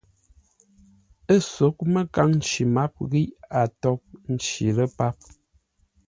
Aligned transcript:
Ə́ 1.33 1.39
sóghʼ 1.51 1.77
məkâŋ 1.93 2.29
nci 2.39 2.61
máp 2.75 2.93
ghíʼ 3.11 3.29
a 3.59 3.61
tóghʼ 3.81 4.03
nci 4.33 4.65
lə́ 4.77 4.87
páp. 4.97 5.17